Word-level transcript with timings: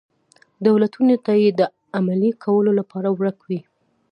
دولتونو 0.67 1.15
ته 1.25 1.31
یې 1.41 1.49
د 1.59 1.61
عملي 1.97 2.31
کولو 2.43 2.71
لپاره 2.79 3.09
ورک 3.19 3.39
وي. 3.47 3.59